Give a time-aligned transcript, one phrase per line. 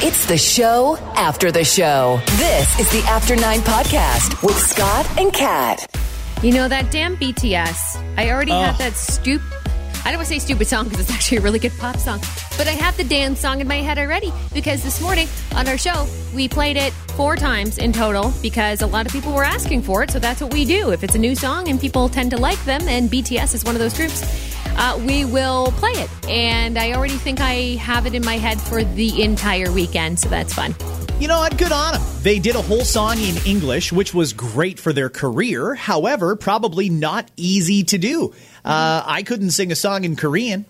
[0.00, 2.20] It's the show after the show.
[2.36, 5.86] This is the After Nine Podcast with Scott and Kat.
[6.42, 7.96] You know that damn BTS.
[8.18, 8.78] I already had oh.
[8.78, 9.40] that stup.
[10.06, 12.20] I don't want to say stupid song because it's actually a really good pop song,
[12.56, 15.76] but I have the dance song in my head already because this morning on our
[15.76, 19.82] show we played it four times in total because a lot of people were asking
[19.82, 20.12] for it.
[20.12, 20.92] So that's what we do.
[20.92, 23.74] If it's a new song and people tend to like them, and BTS is one
[23.74, 24.22] of those groups,
[24.76, 26.08] uh, we will play it.
[26.28, 30.28] And I already think I have it in my head for the entire weekend, so
[30.28, 30.76] that's fun.
[31.18, 31.56] You know what?
[31.56, 32.02] Good on them.
[32.22, 35.74] They did a whole song in English, which was great for their career.
[35.74, 38.34] However, probably not easy to do.
[38.66, 40.64] Uh, I couldn't sing a song in Korean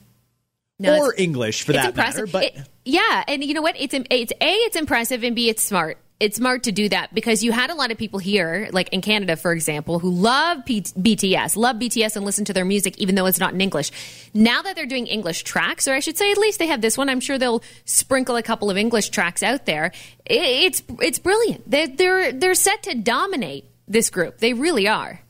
[0.78, 2.32] No, or English for that impressive.
[2.32, 2.32] matter.
[2.32, 3.74] But It- yeah, and you know what?
[3.78, 5.98] It's it's a it's impressive and b it's smart.
[6.18, 9.02] It's smart to do that because you had a lot of people here, like in
[9.02, 13.16] Canada, for example, who love P- BTS, love BTS, and listen to their music, even
[13.16, 13.90] though it's not in English.
[14.32, 16.96] Now that they're doing English tracks, or I should say, at least they have this
[16.96, 17.10] one.
[17.10, 19.92] I'm sure they'll sprinkle a couple of English tracks out there.
[20.24, 21.70] It's it's brilliant.
[21.70, 24.38] They're they're they're set to dominate this group.
[24.38, 25.20] They really are.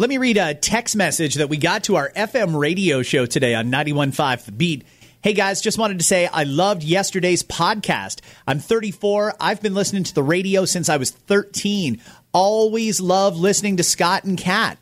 [0.00, 3.54] Let me read a text message that we got to our FM radio show today
[3.54, 4.86] on 91.5 The Beat.
[5.20, 8.20] Hey guys, just wanted to say I loved yesterday's podcast.
[8.46, 9.34] I'm 34.
[9.38, 12.00] I've been listening to the radio since I was 13.
[12.32, 14.78] Always love listening to Scott and Kat.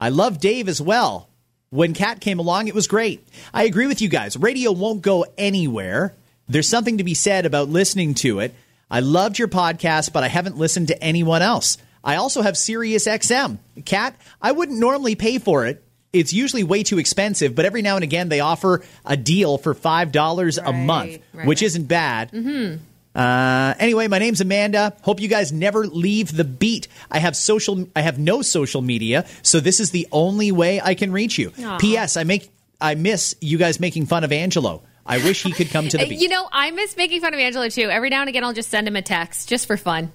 [0.00, 1.28] I love Dave as well.
[1.68, 3.28] When Kat came along, it was great.
[3.52, 4.38] I agree with you guys.
[4.38, 6.14] Radio won't go anywhere.
[6.48, 8.54] There's something to be said about listening to it.
[8.90, 11.76] I loved your podcast, but I haven't listened to anyone else.
[12.04, 13.58] I also have Sirius XM.
[13.84, 15.84] Kat, I wouldn't normally pay for it.
[16.12, 19.74] It's usually way too expensive, but every now and again they offer a deal for
[19.74, 22.30] $5 a month, right, which isn't bad.
[22.32, 22.84] Mm-hmm.
[23.14, 24.94] Uh, anyway, my name's Amanda.
[25.02, 26.88] Hope you guys never leave the beat.
[27.10, 27.86] I have social.
[27.94, 31.52] I have no social media, so this is the only way I can reach you.
[31.78, 32.16] P.S.
[32.16, 32.50] I make.
[32.80, 34.82] I miss you guys making fun of Angelo.
[35.04, 36.20] I wish he could come to the beat.
[36.20, 37.90] You know, I miss making fun of Angelo too.
[37.90, 40.10] Every now and again, I'll just send him a text just for fun.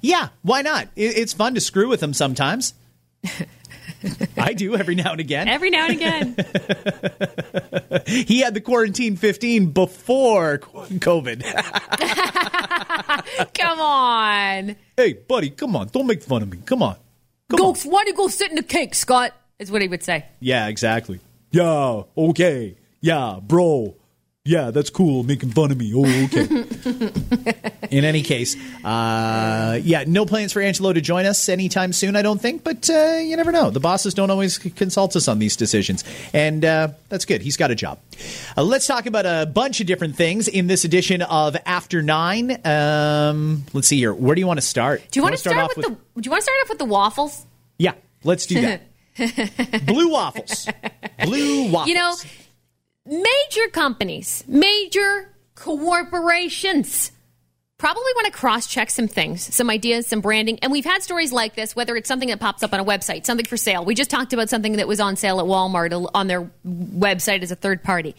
[0.00, 0.88] Yeah, why not?
[0.96, 2.74] It's fun to screw with them sometimes.
[4.36, 5.48] I do every now and again.
[5.48, 6.36] Every now and again.
[8.06, 11.42] He had the quarantine 15 before COVID.
[13.54, 14.76] Come on.
[14.96, 15.88] hey, buddy, come on.
[15.88, 16.58] Don't make fun of me.
[16.66, 16.96] Come on.
[17.48, 17.74] Come Go, on.
[17.76, 19.32] why don't you go sit in the cake, Scott?
[19.58, 20.26] Is what he would say.
[20.40, 21.20] Yeah, exactly.
[21.50, 22.76] Yeah, okay.
[23.00, 23.94] Yeah, bro.
[24.46, 25.22] Yeah, that's cool.
[25.22, 25.90] Making fun of me.
[25.94, 26.42] Oh, okay.
[27.90, 32.20] In any case, uh, yeah, no plans for Angelo to join us anytime soon, I
[32.20, 33.70] don't think, but uh, you never know.
[33.70, 36.04] The bosses don't always consult us on these decisions,
[36.34, 37.40] and uh, that's good.
[37.40, 38.00] He's got a job.
[38.54, 42.60] Uh, let's talk about a bunch of different things in this edition of After Nine.
[42.66, 44.12] Um, let's see here.
[44.12, 45.10] Where do you want to start?
[45.10, 45.92] Do you want to start, off with, the?
[45.92, 47.46] Do you want to start off with the waffles?
[47.78, 47.94] Yeah,
[48.24, 48.82] let's do that.
[49.86, 50.68] Blue waffles.
[51.24, 51.88] Blue waffles.
[51.88, 52.14] You know,
[53.06, 57.12] major companies, major corporations
[57.78, 60.58] probably want to cross check some things, some ideas, some branding.
[60.60, 63.26] And we've had stories like this, whether it's something that pops up on a website,
[63.26, 63.84] something for sale.
[63.84, 67.50] We just talked about something that was on sale at Walmart on their website as
[67.50, 68.14] a third party.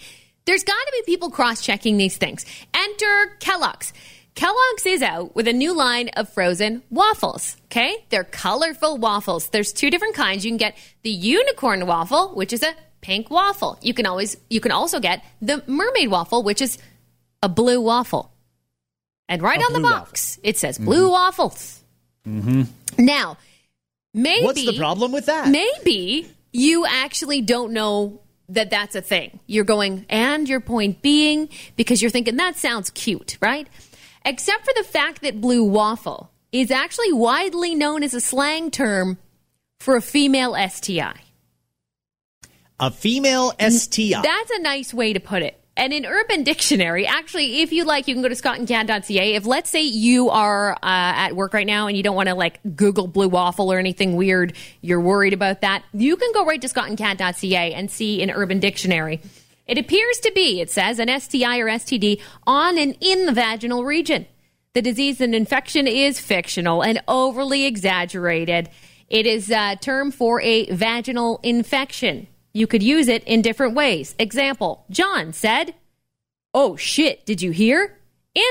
[0.46, 2.46] There's got to be people cross checking these things.
[2.76, 3.92] Enter Kellogg's.
[4.36, 7.58] Kellogg's is out with a new line of frozen waffles.
[7.66, 8.06] Okay?
[8.10, 9.50] They're colorful waffles.
[9.50, 10.46] There's two different kinds.
[10.46, 12.76] You can get the unicorn waffle, which is a
[13.06, 13.78] pink waffle.
[13.84, 16.80] You can always you can also get the mermaid waffle, which is
[17.44, 18.32] a blue waffle.
[19.30, 21.82] And right A on the box, it says blue waffles.
[22.28, 22.64] Mm-hmm.
[22.98, 23.38] Now,
[24.14, 25.50] maybe What's the problem with that?
[25.50, 29.40] Maybe you actually don't know that that's a thing.
[29.46, 33.68] You're going, and your point being, because you're thinking that sounds cute, right?
[34.24, 39.18] Except for the fact that blue waffle is actually widely known as a slang term
[39.80, 41.25] for a female STI.
[42.80, 44.22] A female STI.
[44.22, 45.60] That's a nice way to put it.
[45.78, 49.36] And in Urban Dictionary, actually, if you like, you can go to scottandcat.ca.
[49.36, 52.36] If let's say you are uh, at work right now and you don't want to
[52.36, 56.62] like Google blue waffle or anything weird, you're worried about that, you can go right
[56.62, 59.22] to scottandcat.ca and see in Urban Dictionary.
[59.68, 63.84] It appears to be, it says, an STI or STD on and in the vaginal
[63.84, 64.28] region.
[64.74, 68.70] The disease and infection is fictional and overly exaggerated.
[69.10, 72.28] It is a term for a vaginal infection.
[72.56, 74.16] You could use it in different ways.
[74.18, 75.76] Example John said,
[76.54, 78.00] Oh shit, did you hear?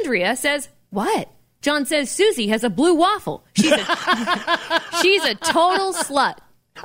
[0.03, 1.31] Andrea says, What?
[1.63, 3.47] John says Susie has a blue waffle.
[3.55, 3.79] She's a,
[5.01, 6.37] she's a total slut.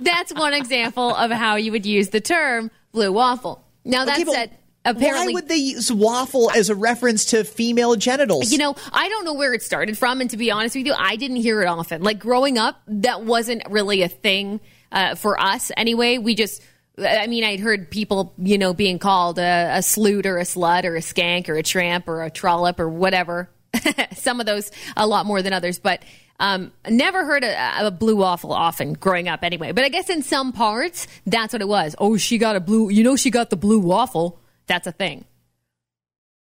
[0.00, 3.62] That's one example of how you would use the term blue waffle.
[3.84, 5.28] Now, that Okay, said, apparently.
[5.28, 8.52] Why would they use waffle as a reference to female genitals?
[8.52, 10.94] You know, I don't know where it started from, and to be honest with you,
[10.96, 12.02] I didn't hear it often.
[12.02, 14.60] Like growing up, that wasn't really a thing
[14.92, 16.18] uh, for us anyway.
[16.18, 16.62] We just,
[16.98, 20.84] I mean, I'd heard people, you know, being called a, a sloot or a slut
[20.84, 23.50] or a skank or a tramp or a trollop or whatever.
[24.14, 26.02] Some of those a lot more than others, but
[26.40, 29.72] um, never heard a, a blue waffle often growing up anyway.
[29.72, 31.94] But I guess in some parts, that's what it was.
[31.98, 34.40] Oh, she got a blue, you know, she got the blue waffle.
[34.66, 35.24] That's a thing.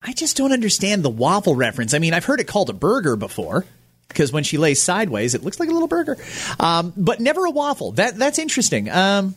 [0.03, 1.95] I just don't understand the waffle reference.
[1.95, 3.65] I mean, I've heard it called a burger before
[4.09, 6.17] because when she lays sideways, it looks like a little burger,
[6.59, 7.93] um, but never a waffle.
[7.93, 8.91] That that's interesting.
[8.91, 9.37] Um,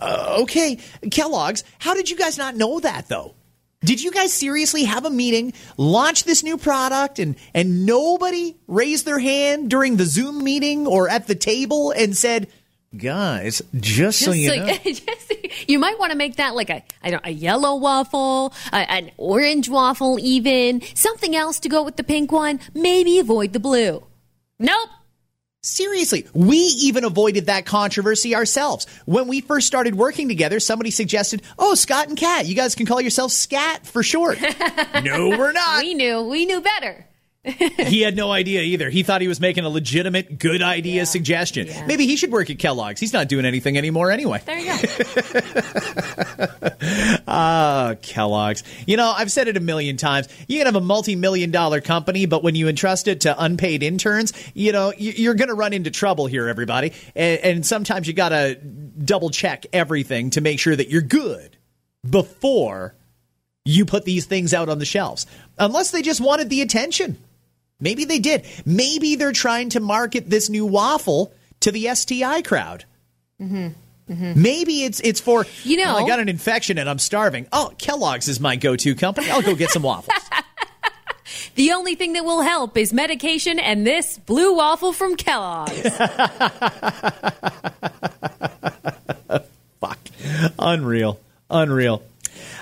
[0.00, 0.78] uh, okay,
[1.10, 1.64] Kellogg's.
[1.78, 3.34] How did you guys not know that though?
[3.80, 9.04] Did you guys seriously have a meeting, launch this new product, and and nobody raised
[9.04, 12.48] their hand during the Zoom meeting or at the table and said,
[12.96, 15.32] "Guys, just, so you so- know." just-
[15.68, 19.10] you might want to make that like a I don't a yellow waffle, a, an
[19.16, 22.60] orange waffle, even something else to go with the pink one.
[22.74, 24.04] Maybe avoid the blue.
[24.58, 24.88] Nope.
[25.60, 28.86] Seriously, we even avoided that controversy ourselves.
[29.06, 32.86] When we first started working together, somebody suggested, "Oh, Scott and Cat, you guys can
[32.86, 34.38] call yourselves Scat for short."
[35.02, 35.82] no, we're not.
[35.82, 36.22] We knew.
[36.22, 37.06] We knew better.
[37.44, 38.90] he had no idea either.
[38.90, 41.68] He thought he was making a legitimate, good idea suggestion.
[41.68, 41.86] Yeah.
[41.86, 43.00] Maybe he should work at Kellogg's.
[43.00, 44.42] He's not doing anything anymore anyway.
[44.44, 46.46] There you go.
[47.30, 48.62] Ah, Kellogg's.
[48.86, 50.28] You know, I've said it a million times.
[50.48, 54.32] You can have a multi-million dollar company, but when you entrust it to unpaid interns,
[54.54, 56.92] you know, you- you're going to run into trouble here, everybody.
[57.14, 61.56] And, and sometimes you got to double check everything to make sure that you're good
[62.08, 62.94] before
[63.64, 65.26] you put these things out on the shelves.
[65.58, 67.18] Unless they just wanted the attention.
[67.80, 68.44] Maybe they did.
[68.66, 72.84] Maybe they're trying to market this new waffle to the STI crowd.
[73.38, 77.46] Maybe it's it's for You know- "Oh, I got an infection and I'm starving.
[77.52, 79.30] Oh, Kellogg's is my go-to company.
[79.30, 80.16] I'll go get some waffles.
[81.56, 85.82] The only thing that will help is medication and this blue waffle from Kellogg's.
[89.80, 89.98] Fuck,
[90.58, 91.18] unreal,
[91.50, 92.02] unreal.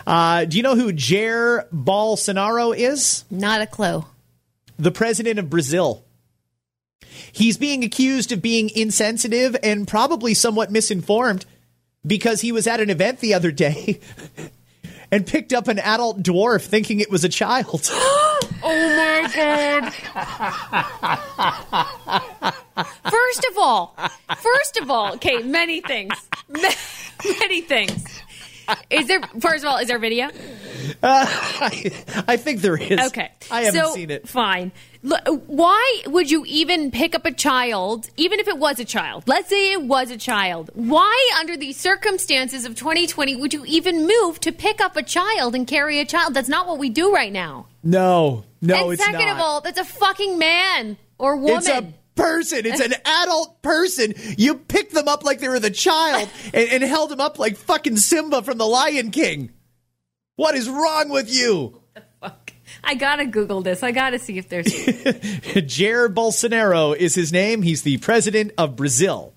[0.07, 3.25] Uh, do you know who Jair Bolsonaro is?
[3.31, 4.05] Not a clue.
[4.79, 6.05] The president of Brazil.
[7.33, 11.47] He's being accused of being insensitive and probably somewhat misinformed
[12.07, 14.01] because he was at an event the other day
[15.11, 17.91] and picked up an adult dwarf thinking it was a child.
[18.69, 19.93] Oh my god.
[23.11, 23.97] First of all,
[24.39, 26.15] first of all, okay, many things.
[27.41, 28.23] Many things.
[28.91, 30.29] Is there first of all, is there video?
[31.03, 31.93] Uh, I,
[32.29, 33.01] I think there is.
[33.09, 33.31] Okay.
[33.51, 34.29] I haven't so, seen it.
[34.29, 34.73] Fine.
[35.05, 39.25] L- why would you even pick up a child, even if it was a child?
[39.27, 40.71] Let's say it was a child.
[40.75, 45.55] Why, under the circumstances of 2020, would you even move to pick up a child
[45.55, 46.35] and carry a child?
[46.35, 47.67] That's not what we do right now.
[47.83, 49.37] No, no, and it's second not.
[49.37, 51.95] of all, that's a fucking man or woman.
[52.17, 52.67] Person.
[52.67, 54.15] It's an adult person.
[54.37, 57.57] You picked them up like they were the child and, and held them up like
[57.57, 59.53] fucking Simba from The Lion King.
[60.37, 61.83] What is wrong with you?
[62.83, 63.83] I gotta Google this.
[63.83, 64.67] I gotta see if there's.
[64.67, 67.63] Jair Bolsonaro is his name.
[67.63, 69.35] He's the president of Brazil.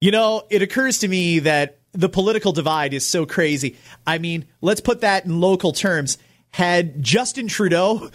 [0.00, 3.76] You know, it occurs to me that the political divide is so crazy.
[4.06, 6.18] I mean, let's put that in local terms.
[6.50, 8.10] Had Justin Trudeau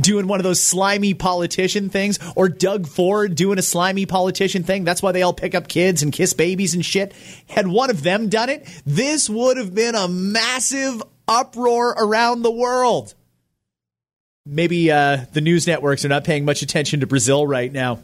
[0.00, 4.84] doing one of those slimy politician things, or Doug Ford doing a slimy politician thing,
[4.84, 7.12] that's why they all pick up kids and kiss babies and shit.
[7.48, 12.50] Had one of them done it, this would have been a massive uproar around the
[12.50, 13.14] world
[14.46, 18.00] maybe uh, the news networks are not paying much attention to Brazil right now.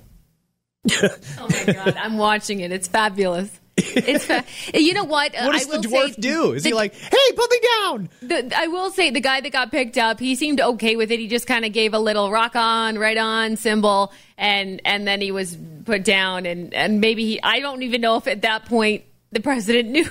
[1.02, 2.72] oh my god, I'm watching it.
[2.72, 3.59] It's fabulous.
[3.96, 4.44] It's fa-
[4.74, 5.34] you know what?
[5.34, 6.52] What does the dwarf say do?
[6.52, 8.08] Is he like, "Hey, put me down"?
[8.22, 11.18] The, I will say the guy that got picked up, he seemed okay with it.
[11.18, 15.20] He just kind of gave a little rock on, right on symbol, and and then
[15.20, 16.46] he was put down.
[16.46, 20.08] And and maybe he, I don't even know if at that point the president knew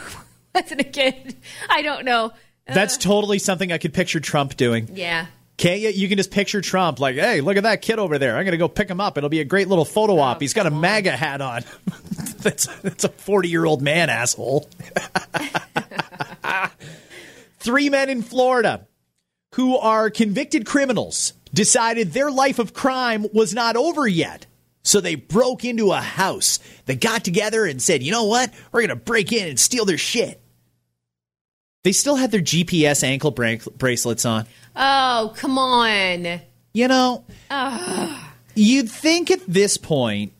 [0.56, 1.36] wasn't a kid.
[1.70, 2.32] I don't know.
[2.66, 3.02] That's uh.
[3.02, 4.90] totally something I could picture Trump doing.
[4.94, 5.28] Yeah.
[5.60, 5.90] Can't you?
[5.90, 8.38] You can just picture Trump like, "Hey, look at that kid over there.
[8.38, 9.18] I'm going to go pick him up.
[9.18, 10.40] It'll be a great little photo op.
[10.40, 11.64] He's got a MAGA hat on.
[12.38, 14.70] that's that's a 40 year old man, asshole."
[17.60, 18.88] Three men in Florida
[19.56, 24.46] who are convicted criminals decided their life of crime was not over yet.
[24.84, 26.60] So they broke into a house.
[26.86, 28.54] They got together and said, you know what?
[28.72, 30.42] We're going to break in and steal their shit.
[31.90, 34.46] They still had their GPS ankle bra- bracelets on.
[34.76, 36.40] Oh, come on.
[36.72, 37.26] You know,
[38.54, 40.32] you'd think at this point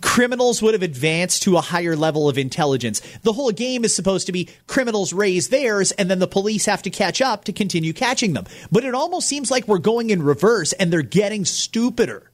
[0.00, 3.00] criminals would have advanced to a higher level of intelligence.
[3.22, 6.82] The whole game is supposed to be criminals raise theirs and then the police have
[6.82, 8.46] to catch up to continue catching them.
[8.72, 12.28] But it almost seems like we're going in reverse and they're getting stupider.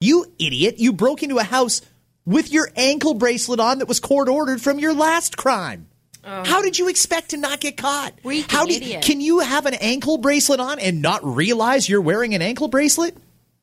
[0.00, 1.82] You idiot, you broke into a house
[2.26, 5.86] with your ankle bracelet on that was court ordered from your last crime.
[6.24, 8.14] How did you expect to not get caught?
[8.22, 9.02] Freaking How do idiot.
[9.04, 13.16] can you have an ankle bracelet on and not realize you're wearing an ankle bracelet?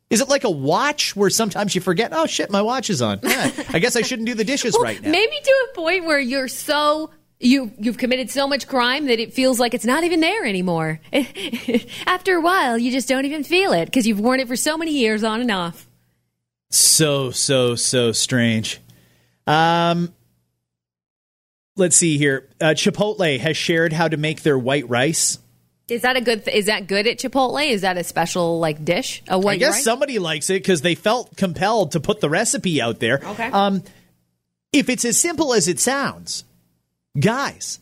[0.09, 3.19] Is it like a watch where sometimes you forget, oh shit, my watch is on.
[3.23, 5.09] Yeah, I guess I shouldn't do the dishes right now.
[5.09, 9.33] Maybe to a point where you're so you you've committed so much crime that it
[9.33, 10.99] feels like it's not even there anymore.
[12.05, 14.77] After a while, you just don't even feel it because you've worn it for so
[14.77, 15.87] many years on and off.
[16.69, 18.79] So, so, so strange.
[19.47, 20.13] Um,
[21.75, 22.49] let's see here.
[22.59, 25.39] Uh, Chipotle has shared how to make their white rice.
[25.87, 26.45] Is that a good?
[26.45, 27.67] Th- is that good at Chipotle?
[27.67, 29.23] Is that a special like dish?
[29.27, 29.83] A white I guess rice?
[29.83, 33.19] somebody likes it because they felt compelled to put the recipe out there.
[33.23, 33.51] Okay.
[33.51, 33.83] Um,
[34.71, 36.45] if it's as simple as it sounds,
[37.19, 37.79] guys,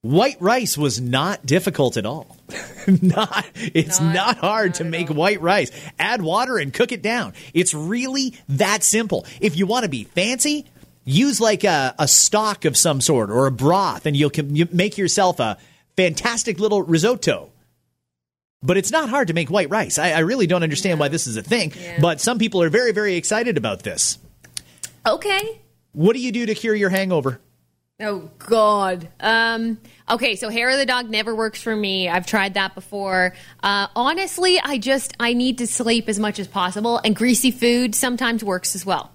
[0.00, 2.38] white rice was not difficult at all.
[2.86, 5.70] not, it's not, hard to make white rice.
[5.98, 7.34] Add water and cook it down.
[7.52, 9.26] It's really that simple.
[9.40, 10.66] If you want to be fancy,
[11.04, 14.98] use like a, a stock of some sort or a broth, and you'll you make
[14.98, 15.58] yourself a
[15.96, 17.50] fantastic little risotto.
[18.62, 19.98] But it's not hard to make white rice.
[19.98, 21.72] I, I really don't understand why this is a thing.
[22.00, 24.18] But some people are very, very excited about this.
[25.04, 25.60] Okay.
[25.92, 27.40] What do you do to cure your hangover?
[28.00, 29.08] Oh God.
[29.20, 29.78] Um,
[30.08, 32.08] okay, so hair of the dog never works for me.
[32.08, 33.34] I've tried that before.
[33.62, 37.94] Uh, honestly, I just I need to sleep as much as possible, and greasy food
[37.94, 39.11] sometimes works as well.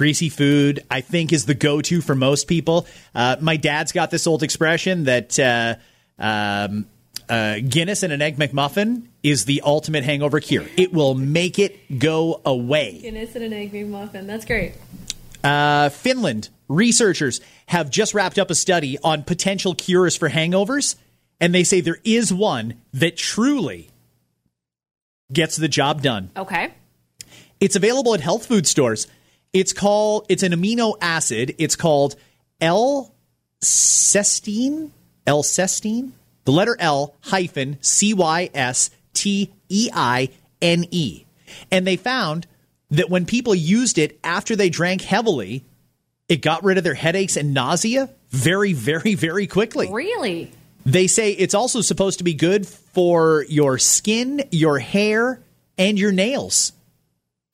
[0.00, 2.86] Greasy food, I think, is the go to for most people.
[3.14, 5.74] Uh, my dad's got this old expression that uh,
[6.18, 6.86] um,
[7.28, 10.64] uh, Guinness and an Egg McMuffin is the ultimate hangover cure.
[10.78, 13.00] It will make it go away.
[13.02, 14.26] Guinness and an egg muffin.
[14.26, 14.72] That's great.
[15.44, 20.96] Uh, Finland researchers have just wrapped up a study on potential cures for hangovers,
[21.42, 23.90] and they say there is one that truly
[25.30, 26.30] gets the job done.
[26.34, 26.72] Okay.
[27.60, 29.06] It's available at health food stores.
[29.52, 31.54] It's called it's an amino acid.
[31.58, 32.16] It's called
[32.60, 33.10] L-cysteine.
[35.26, 36.12] L-cysteine.
[36.44, 40.30] The letter L hyphen C Y S T E I
[40.62, 41.24] N E.
[41.70, 42.46] And they found
[42.90, 45.64] that when people used it after they drank heavily,
[46.28, 49.92] it got rid of their headaches and nausea very, very, very quickly.
[49.92, 50.50] Really?
[50.86, 55.40] They say it's also supposed to be good for your skin, your hair,
[55.76, 56.72] and your nails.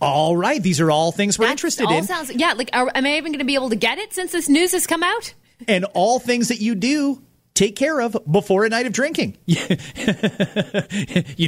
[0.00, 2.52] All right, these are all things we're That interested in, Sounds, yeah.
[2.52, 4.72] Like, are, am I even going to be able to get it since this news
[4.72, 5.32] has come out?
[5.68, 7.22] and all things that you do
[7.54, 9.38] take care of before a night of drinking.
[9.46, 9.64] you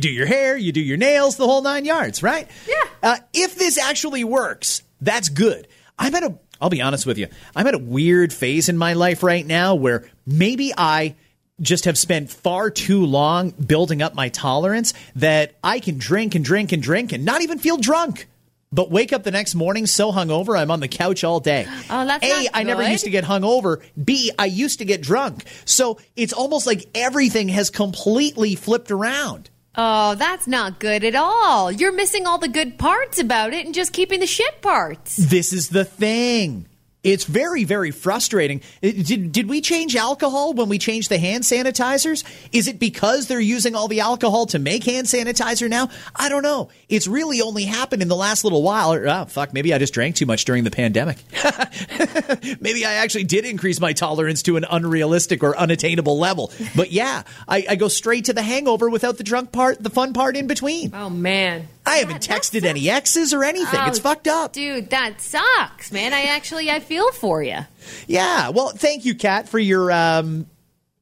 [0.00, 2.48] do your hair, you do your nails, the whole nine yards, right?
[2.66, 2.84] Yeah.
[3.02, 5.68] Uh, if this actually works, that's good.
[5.98, 6.38] I'm at a.
[6.60, 7.28] I'll be honest with you.
[7.54, 11.14] I'm at a weird phase in my life right now where maybe I
[11.60, 16.44] just have spent far too long building up my tolerance that I can drink and
[16.44, 18.26] drink and drink and not even feel drunk.
[18.70, 21.66] But wake up the next morning so hungover, I'm on the couch all day.
[21.90, 22.90] Oh, that's A, not I never good.
[22.92, 23.82] used to get hungover.
[24.02, 25.44] B, I used to get drunk.
[25.64, 29.48] So it's almost like everything has completely flipped around.
[29.74, 31.70] Oh, that's not good at all.
[31.72, 35.16] You're missing all the good parts about it and just keeping the shit parts.
[35.16, 36.66] This is the thing.
[37.08, 38.60] It's very, very frustrating.
[38.82, 42.22] Uh, Did, did we change alcohol when we changed the hand sanitizers?
[42.52, 45.88] Is it because they're using all the alcohol to make hand sanitizer now?
[46.14, 46.68] I don't know.
[46.88, 48.92] It's really only happened in the last little while.
[48.92, 51.16] Or, oh, fuck, maybe I just drank too much during the pandemic.
[52.60, 56.52] maybe I actually did increase my tolerance to an unrealistic or unattainable level.
[56.76, 60.12] But yeah, I, I go straight to the hangover without the drunk part, the fun
[60.12, 60.90] part in between.
[60.94, 61.68] Oh man.
[61.86, 63.80] I haven't That- texted any exes or anything.
[63.86, 64.52] it's Oh, fucked up.
[64.52, 66.12] Dude, that sucks, man.
[66.12, 67.58] I actually I feel for you.
[68.06, 68.50] Yeah.
[68.50, 70.46] Well, thank you, Kat, for your um,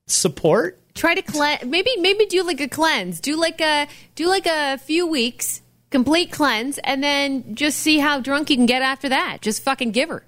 [0.06, 0.78] support.
[0.94, 1.64] Try to cleanse.
[1.64, 3.20] Maybe maybe do like a cleanse.
[3.20, 5.60] Do like a do like a few weeks
[5.90, 9.38] complete cleanse, and then just see how drunk you can get after that.
[9.40, 10.24] Just fucking give her.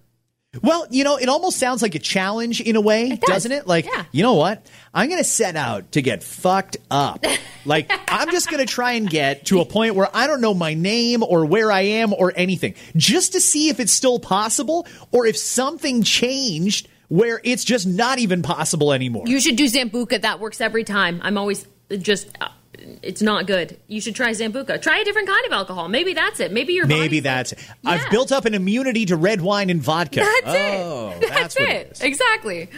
[0.62, 3.28] Well, you know, it almost sounds like a challenge in a way, It does.
[3.28, 3.66] doesn't it?
[3.66, 4.04] Like, Yeah.
[4.12, 4.66] you know what?
[4.94, 7.24] I'm going to set out to get fucked up.
[7.64, 10.54] like, I'm just going to try and get to a point where I don't know
[10.54, 14.86] my name or where I am or anything, just to see if it's still possible
[15.12, 19.24] or if something changed where it's just not even possible anymore.
[19.26, 20.20] You should do Sambuca.
[20.22, 21.20] That works every time.
[21.22, 22.28] I'm always just.
[22.40, 22.48] Uh,
[23.02, 23.78] It's not good.
[23.86, 24.80] You should try Sambuca.
[24.80, 25.88] Try a different kind of alcohol.
[25.88, 26.52] Maybe that's it.
[26.52, 27.76] Maybe your Maybe body's that's like- it.
[28.04, 30.20] I've built up an immunity to red wine and vodka.
[30.20, 31.28] That's oh, it.
[31.28, 32.00] That's, what it is.
[32.02, 32.68] Exactly.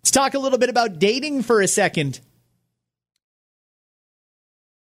[0.00, 2.20] Let's talk a little bit about dating for a second.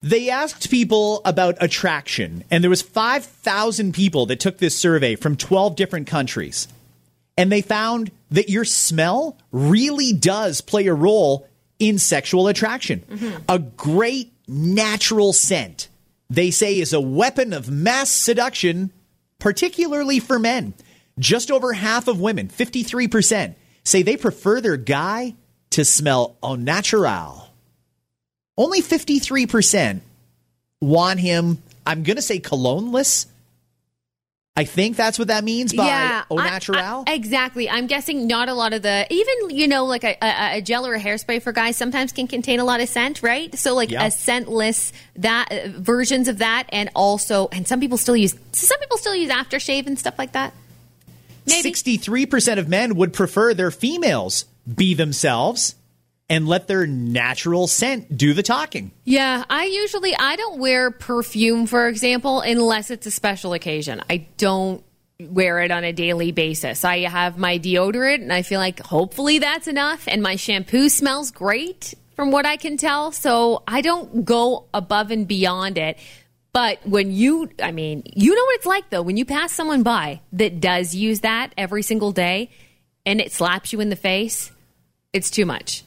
[0.02, 5.34] They asked people about attraction, and there was 5,000 people that took this survey from
[5.34, 6.68] 12 different countries.
[7.38, 13.00] And they found that your smell really does play a role in sexual attraction.
[13.00, 13.44] Mm-hmm.
[13.48, 15.88] A great natural scent,
[16.30, 18.92] they say, is a weapon of mass seduction,
[19.38, 20.74] particularly for men.
[21.18, 25.34] Just over half of women, 53%, say they prefer their guy
[25.70, 27.48] to smell au naturel.
[28.56, 30.00] Only 53%
[30.80, 33.26] want him, I'm going to say cologneless.
[34.56, 37.02] I think that's what that means by yeah, au naturel.
[37.08, 37.68] I, I, exactly.
[37.68, 40.86] I'm guessing not a lot of the, even, you know, like a, a, a, gel
[40.86, 43.52] or a hairspray for guys sometimes can contain a lot of scent, right?
[43.58, 46.68] So, like a scentless, that uh, versions of that.
[46.68, 50.32] And also, and some people still use, some people still use aftershave and stuff like
[50.32, 50.54] that.
[51.46, 51.72] Maybe.
[51.72, 55.74] 63% of men would prefer their females be themselves
[56.28, 58.90] and let their natural scent do the talking.
[59.04, 64.02] Yeah, I usually I don't wear perfume for example unless it's a special occasion.
[64.08, 64.82] I don't
[65.20, 66.84] wear it on a daily basis.
[66.84, 71.30] I have my deodorant and I feel like hopefully that's enough and my shampoo smells
[71.30, 73.12] great from what I can tell.
[73.12, 75.98] So I don't go above and beyond it.
[76.52, 79.82] But when you, I mean, you know what it's like though, when you pass someone
[79.82, 82.50] by that does use that every single day
[83.04, 84.52] and it slaps you in the face,
[85.12, 85.84] it's too much.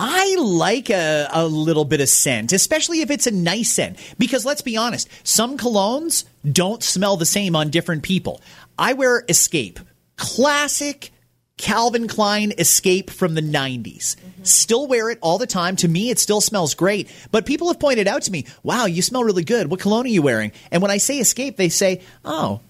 [0.00, 3.98] I like a, a little bit of scent, especially if it's a nice scent.
[4.18, 8.40] Because let's be honest, some colognes don't smell the same on different people.
[8.78, 9.78] I wear Escape,
[10.16, 11.12] classic
[11.56, 14.16] Calvin Klein Escape from the 90s.
[14.16, 14.42] Mm-hmm.
[14.42, 15.76] Still wear it all the time.
[15.76, 17.08] To me, it still smells great.
[17.30, 19.70] But people have pointed out to me, wow, you smell really good.
[19.70, 20.50] What cologne are you wearing?
[20.72, 22.60] And when I say Escape, they say, oh,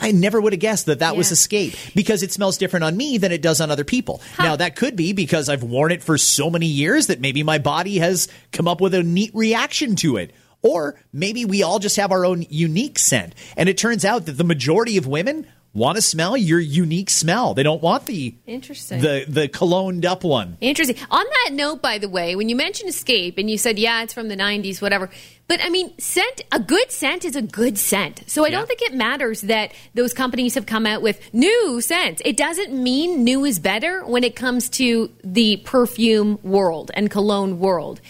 [0.00, 1.18] I never would have guessed that that yeah.
[1.18, 4.20] was Escape because it smells different on me than it does on other people.
[4.36, 4.42] Huh.
[4.42, 7.58] Now, that could be because I've worn it for so many years that maybe my
[7.58, 10.32] body has come up with a neat reaction to it.
[10.62, 13.34] Or maybe we all just have our own unique scent.
[13.56, 17.54] And it turns out that the majority of women want to smell your unique smell.
[17.54, 20.56] They don't want the interesting the the cologned up one.
[20.60, 20.96] Interesting.
[21.10, 24.12] On that note, by the way, when you mentioned Escape and you said, "Yeah, it's
[24.12, 25.10] from the '90s, whatever,"
[25.46, 28.24] but I mean, scent a good scent is a good scent.
[28.26, 28.58] So I yeah.
[28.58, 32.20] don't think it matters that those companies have come out with new scents.
[32.24, 37.60] It doesn't mean new is better when it comes to the perfume world and cologne
[37.60, 38.00] world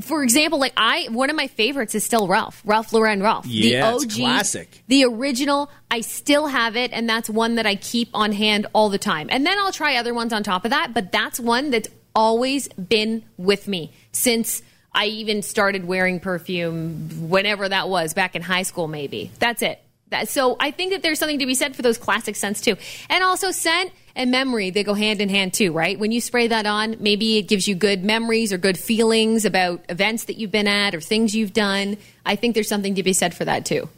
[0.00, 3.46] for example, like I, one of my favorites is still Ralph, Ralph Lauren Ralph.
[3.46, 4.82] Yeah, the OG, classic.
[4.88, 8.90] The original, I still have it, and that's one that I keep on hand all
[8.90, 9.28] the time.
[9.30, 12.68] And then I'll try other ones on top of that, but that's one that's always
[12.68, 18.62] been with me since I even started wearing perfume, whenever that was, back in high
[18.62, 19.30] school, maybe.
[19.38, 19.80] That's it.
[20.10, 22.76] That, so I think that there's something to be said for those classic scents too.
[23.10, 25.98] And also scent and memory, they go hand in hand too, right?
[25.98, 29.84] When you spray that on, maybe it gives you good memories or good feelings about
[29.88, 31.96] events that you've been at or things you've done.
[32.24, 33.88] I think there's something to be said for that too.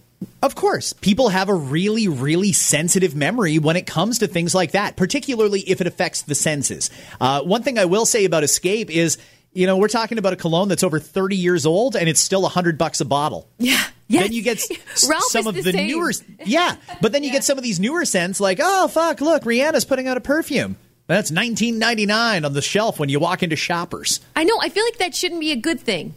[0.43, 4.73] Of course, people have a really, really sensitive memory when it comes to things like
[4.73, 6.91] that, particularly if it affects the senses.
[7.21, 9.19] Uh, one thing I will say about Escape is
[9.53, 12.43] you know, we're talking about a cologne that's over 30 years old and it's still
[12.43, 13.49] 100 bucks a bottle.
[13.59, 13.83] Yeah.
[14.09, 14.25] Yes.
[14.25, 14.59] Then you get
[14.95, 16.13] some of the, the newer
[16.45, 17.35] Yeah, but then you yeah.
[17.35, 20.77] get some of these newer scents like, "Oh, fuck, look, Rihanna's putting out a perfume."
[21.07, 24.21] That's 19.99 on the shelf when you walk into Shoppers.
[24.37, 26.15] I know, I feel like that shouldn't be a good thing.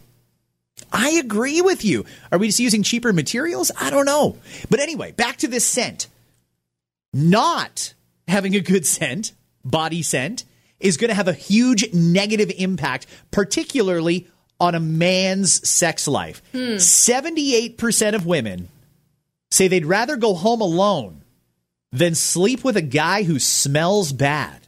[0.92, 2.04] I agree with you.
[2.30, 3.70] Are we just using cheaper materials?
[3.80, 4.36] I don't know.
[4.68, 6.08] But anyway, back to this scent.
[7.14, 7.94] Not
[8.28, 9.32] having a good scent,
[9.64, 10.44] body scent,
[10.80, 14.28] is going to have a huge negative impact, particularly
[14.62, 16.40] on a man's sex life.
[16.52, 16.76] Hmm.
[16.76, 18.68] 78% of women
[19.50, 21.24] say they'd rather go home alone
[21.90, 24.60] than sleep with a guy who smells bad.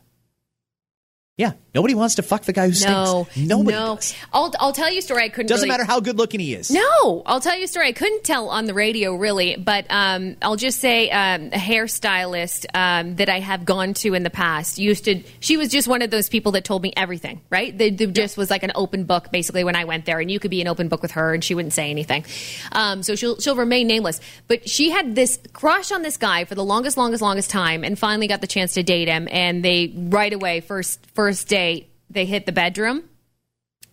[1.38, 2.92] Yeah, nobody wants to fuck the guy who stinks.
[2.92, 3.96] No, nobody no.
[3.96, 4.14] Does.
[4.32, 5.24] I'll I'll tell you a story.
[5.24, 5.48] I couldn't.
[5.48, 5.72] Doesn't really...
[5.72, 6.70] matter how good looking he is.
[6.70, 7.88] No, I'll tell you a story.
[7.88, 12.66] I couldn't tell on the radio really, but um, I'll just say um, a hairstylist
[12.74, 15.22] um, that I have gone to in the past used to.
[15.40, 17.40] She was just one of those people that told me everything.
[17.50, 17.76] Right?
[17.76, 20.38] They, they just was like an open book basically when I went there, and you
[20.38, 22.24] could be an open book with her, and she wouldn't say anything.
[22.72, 24.20] Um, so she'll she'll remain nameless.
[24.48, 27.98] But she had this crush on this guy for the longest, longest, longest time, and
[27.98, 29.28] finally got the chance to date him.
[29.30, 31.63] And they right away first first date
[32.10, 33.04] they hit the bedroom.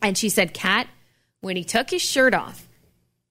[0.02, 0.88] And she said, "Cat,
[1.42, 2.68] when he took his shirt off,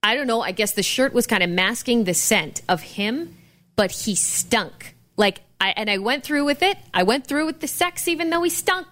[0.03, 3.37] I don't know, I guess the shirt was kind of masking the scent of him,
[3.77, 4.97] but he stunk.
[5.17, 6.79] Like, I, and I went through with it.
[6.95, 8.87] I went through with the sex, even though he stunk.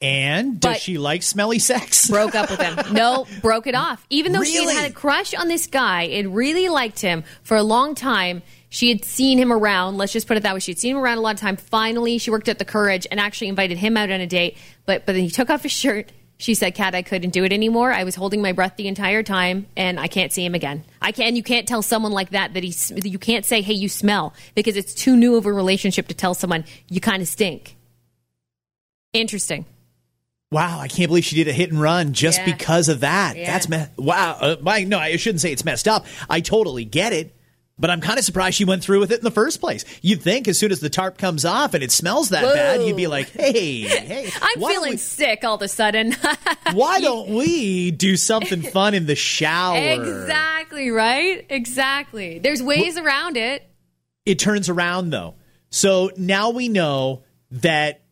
[0.00, 2.08] And does but she like smelly sex?
[2.10, 2.92] broke up with him.
[2.92, 4.04] No, broke it off.
[4.10, 4.52] Even though really?
[4.52, 7.94] she had had a crush on this guy and really liked him for a long
[7.94, 8.42] time,
[8.74, 9.98] She had seen him around.
[9.98, 10.58] Let's just put it that way.
[10.58, 11.54] She'd seen him around a lot of time.
[11.56, 14.56] Finally, she worked at the Courage and actually invited him out on a date.
[14.84, 16.10] But but then he took off his shirt.
[16.38, 17.92] She said, "Cat, I couldn't do it anymore.
[17.92, 20.82] I was holding my breath the entire time, and I can't see him again.
[21.00, 21.36] I can.
[21.36, 22.90] You can't tell someone like that that he's.
[23.04, 26.34] You can't say, "Hey, you smell," because it's too new of a relationship to tell
[26.34, 27.76] someone you kind of stink.
[29.12, 29.66] Interesting.
[30.50, 32.46] Wow, I can't believe she did a hit and run just Yeah.
[32.46, 33.36] because of that.
[33.36, 33.46] Yeah.
[33.52, 34.36] That's me- wow.
[34.40, 36.06] Uh, my, no, I shouldn't say it's messed up.
[36.28, 37.32] I totally get it,
[37.78, 39.84] but I'm kind of surprised she went through with it in the first place.
[40.00, 42.96] You'd think as soon as the tarp comes off and it smells that bad, you'd
[42.96, 46.14] be like, "Hey, hey, I'm feeling we- sick all of a sudden.
[46.72, 51.44] why don't we do something fun in the shower?" exactly right.
[51.50, 52.38] Exactly.
[52.38, 53.68] There's ways around it.
[54.24, 55.34] It turns around though.
[55.70, 58.03] So now we know that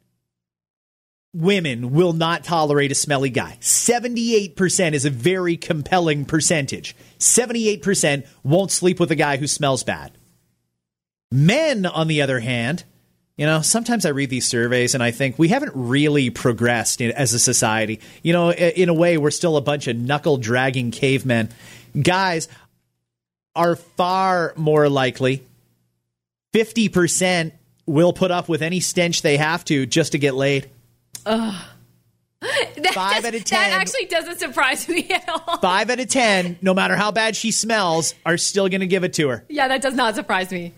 [1.35, 3.57] women will not tolerate a smelly guy.
[3.61, 6.95] 78% is a very compelling percentage.
[7.19, 10.13] 78% won't sleep with a guy who smells bad.
[11.31, 12.85] Men, on the other hand,
[13.39, 17.13] you know, sometimes I read these surveys and I think we haven't really progressed in,
[17.13, 18.01] as a society.
[18.23, 21.49] You know, in a way, we're still a bunch of knuckle dragging cavemen.
[22.01, 22.49] Guys
[23.57, 25.47] are far more likely
[26.53, 27.53] 50%
[27.87, 30.71] will put up with any stench they have to just to get laid.
[32.43, 33.71] That Five does- out of 10.
[33.71, 35.59] That actually doesn't surprise me at all.
[35.59, 39.05] Five out of 10, no matter how bad she smells, are still going to give
[39.05, 39.45] it to her.
[39.49, 40.75] Yeah, that does not surprise me.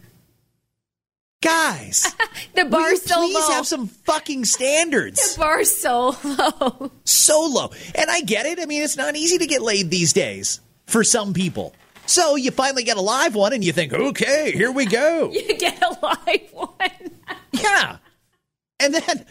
[1.42, 2.14] Guys,
[2.54, 3.54] The you so please low.
[3.54, 5.34] have some fucking standards?
[5.34, 6.90] the bar's so low.
[7.04, 7.70] so low.
[7.94, 8.58] And I get it.
[8.60, 11.74] I mean, it's not easy to get laid these days for some people.
[12.06, 15.30] So you finally get a live one and you think, okay, here we go.
[15.32, 17.10] You get a live one.
[17.52, 17.96] Yeah.
[18.80, 19.26] And then,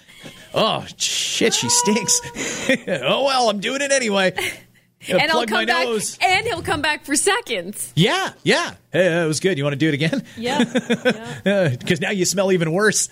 [0.53, 2.21] oh, shit, she stinks.
[2.87, 4.31] oh, well, I'm doing it anyway.
[4.31, 4.47] Gonna
[5.09, 5.85] and he'll plug my come back.
[5.85, 6.17] nose.
[6.21, 7.91] And he'll come back for seconds.
[7.95, 8.75] Yeah, yeah.
[8.91, 9.57] Hey, that was good.
[9.57, 10.23] You want to do it again?
[10.37, 10.63] Yeah.
[11.77, 13.09] Because now you smell even worse.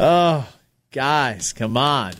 [0.00, 0.48] oh,
[0.90, 2.14] guys, come on.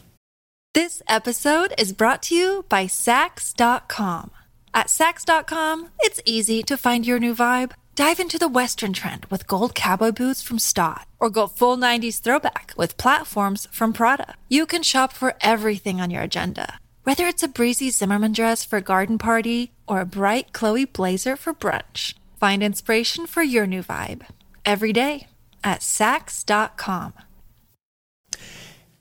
[0.74, 4.30] This episode is brought to you by Saks.com.
[4.74, 7.72] At Saks.com, it's easy to find your new vibe.
[7.98, 12.20] Dive into the Western trend with gold cowboy boots from Staud, or go full 90s
[12.20, 14.36] throwback with platforms from Prada.
[14.48, 18.76] You can shop for everything on your agenda, whether it's a breezy Zimmermann dress for
[18.76, 22.14] a garden party or a bright Chloe blazer for brunch.
[22.38, 24.24] Find inspiration for your new vibe
[24.64, 25.26] every day
[25.64, 27.14] at Saks.com.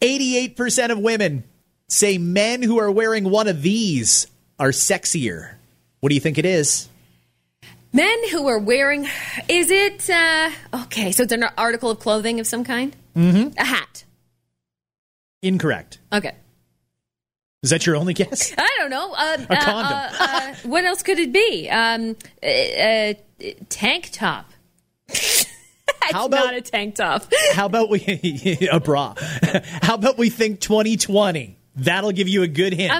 [0.01, 1.43] 88% of women
[1.87, 4.25] say men who are wearing one of these
[4.57, 5.53] are sexier.
[5.99, 6.89] What do you think it is?
[7.93, 9.07] Men who are wearing,
[9.49, 10.51] is it, uh,
[10.83, 12.95] okay, so it's an article of clothing of some kind?
[13.15, 13.57] Mm-hmm.
[13.57, 14.03] A hat.
[15.41, 15.99] Incorrect.
[16.11, 16.33] Okay.
[17.63, 18.53] Is that your only guess?
[18.57, 19.13] I don't know.
[19.13, 19.93] Uh, A uh, condom.
[19.93, 21.67] uh, uh, what else could it be?
[21.69, 23.13] Um, uh, uh,
[23.69, 24.51] tank top.
[25.09, 25.45] it's
[26.11, 27.25] How about- not a tank top.
[27.53, 29.15] How about we a bra?
[29.81, 31.57] How about we think 2020?
[31.77, 32.91] That'll give you a good hint.
[32.93, 32.99] a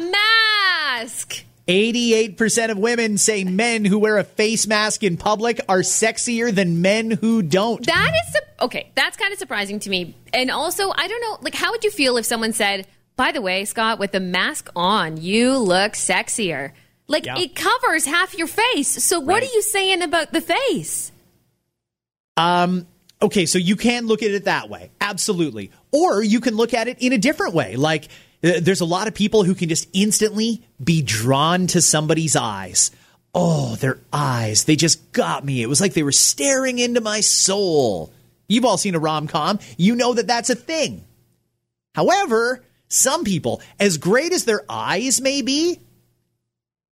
[1.00, 1.44] mask.
[1.68, 6.82] 88% of women say men who wear a face mask in public are sexier than
[6.82, 7.86] men who don't.
[7.86, 8.90] That is su- okay.
[8.96, 10.16] That's kind of surprising to me.
[10.34, 11.38] And also, I don't know.
[11.42, 14.70] Like, how would you feel if someone said, "By the way, Scott, with the mask
[14.76, 16.72] on, you look sexier."
[17.10, 17.38] Like, Yeah.
[17.38, 19.04] it covers half your face.
[19.04, 19.44] So, what Right.
[19.44, 21.12] are you saying about the face?
[22.38, 22.86] Um,
[23.22, 24.92] okay, so you can look at it that way.
[25.02, 25.72] Absolutely.
[25.92, 27.76] Or you can look at it in a different way.
[27.76, 28.10] Like,
[28.48, 32.92] Uh, there's a lot of people who can just instantly be drawn to somebody's eyes.
[33.34, 34.64] Oh, their eyes.
[34.64, 35.62] They just got me.
[35.62, 38.14] It was like they were staring into my soul.
[38.48, 39.60] You've all seen a rom com.
[39.78, 41.04] You know that that's a thing.
[41.94, 45.80] However, some people, as great as their eyes may be,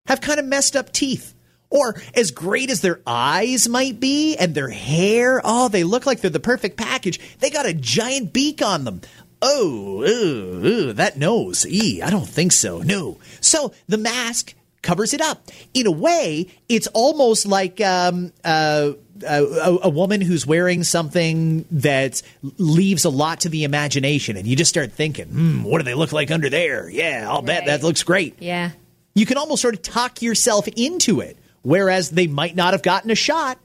[0.06, 1.32] have kind of messed up teeth.
[1.68, 6.20] Or as great as their eyes might be and their hair, oh, they look like
[6.20, 7.18] they're the perfect package.
[7.40, 9.00] They got a giant beak on them.
[9.48, 11.64] Oh, ooh, ooh, that nose.
[11.68, 12.78] Ee, I don't think so.
[12.82, 13.18] No.
[13.40, 15.50] So the mask covers it up.
[15.72, 18.92] In a way, it's almost like um, uh,
[19.26, 19.44] a,
[19.84, 22.22] a woman who's wearing something that
[22.58, 25.94] leaves a lot to the imagination, and you just start thinking, hmm, what do they
[25.94, 26.88] look like under there?
[26.88, 28.70] Yeah, I'll bet that looks great Yeah.
[29.14, 31.36] you can almost sort of talk yourself into it.
[31.62, 33.58] Whereas they might not have gotten a shot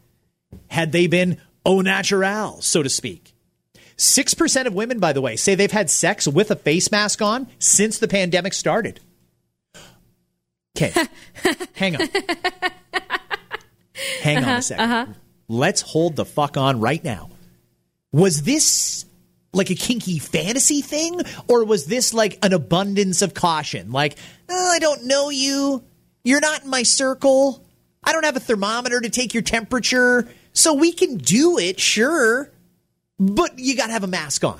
[0.69, 3.30] had they been au natural, so to speak.
[4.01, 7.47] 6% of women, by the way, say they've had sex with a face mask on
[7.59, 8.99] since the pandemic started.
[10.75, 10.91] Okay,
[11.73, 12.09] hang on.
[14.21, 15.05] Hang on a uh-huh, 2nd uh-huh.
[15.47, 17.29] Let's hold the fuck on right now.
[18.11, 19.05] Was this
[19.53, 23.91] like a kinky fantasy thing, or was this like an abundance of caution?
[23.91, 24.17] Like,
[24.49, 25.83] oh, I don't know you.
[26.23, 27.63] You're not in my circle.
[28.03, 30.27] I don't have a thermometer to take your temperature.
[30.53, 32.49] So we can do it, sure.
[33.21, 34.59] But you got to have a mask on.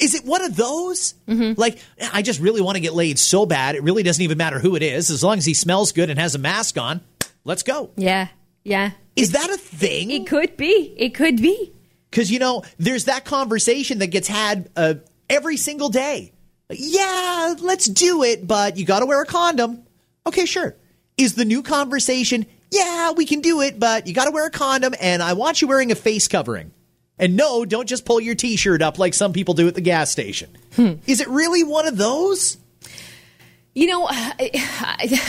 [0.00, 1.12] Is it one of those?
[1.28, 1.60] Mm-hmm.
[1.60, 1.78] Like,
[2.10, 3.74] I just really want to get laid so bad.
[3.74, 5.10] It really doesn't even matter who it is.
[5.10, 7.02] As long as he smells good and has a mask on,
[7.44, 7.90] let's go.
[7.96, 8.28] Yeah.
[8.64, 8.92] Yeah.
[9.14, 10.10] Is that a thing?
[10.10, 10.94] It could be.
[10.96, 11.74] It could be.
[12.10, 14.94] Because, you know, there's that conversation that gets had uh,
[15.28, 16.32] every single day.
[16.70, 19.82] Yeah, let's do it, but you got to wear a condom.
[20.26, 20.76] Okay, sure.
[21.18, 24.50] Is the new conversation, yeah, we can do it, but you got to wear a
[24.50, 26.72] condom and I want you wearing a face covering.
[27.18, 29.80] And no, don't just pull your t shirt up like some people do at the
[29.80, 30.50] gas station.
[30.74, 30.94] Hmm.
[31.06, 32.56] Is it really one of those?
[33.74, 34.50] You know, I,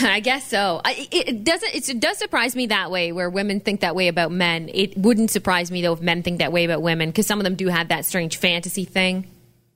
[0.02, 0.80] I guess so.
[0.84, 1.88] I, it doesn't.
[1.88, 4.70] It does surprise me that way, where women think that way about men.
[4.72, 7.44] It wouldn't surprise me though if men think that way about women, because some of
[7.44, 9.26] them do have that strange fantasy thing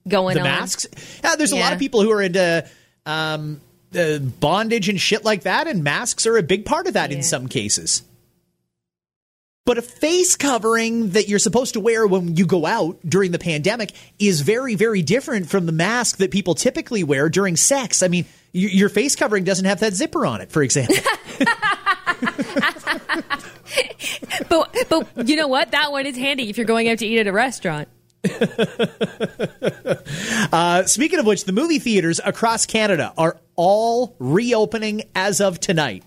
[0.07, 0.44] going the on.
[0.44, 0.87] masks.
[1.23, 1.59] Yeah, there's yeah.
[1.59, 2.68] a lot of people who are into
[3.07, 3.61] um,
[3.94, 7.18] uh, bondage and shit like that, and masks are a big part of that yeah.
[7.18, 8.03] in some cases.
[9.68, 13.38] But a face covering that you're supposed to wear when you go out during the
[13.38, 18.02] pandemic is very, very different from the mask that people typically wear during sex.
[18.02, 20.96] I mean, your face covering doesn't have that zipper on it, for example.
[24.48, 25.72] but but you know what?
[25.72, 27.88] That one is handy if you're going out to eat at a restaurant.
[30.50, 36.04] uh, speaking of which, the movie theaters across Canada are all reopening as of tonight.